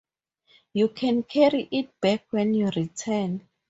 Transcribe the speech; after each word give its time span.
You 0.73 0.87
can 0.89 1.21
carry 1.21 1.67
it 1.71 2.01
back 2.01 2.25
when 2.31 2.55
you 2.55 2.71
return. 2.75 3.47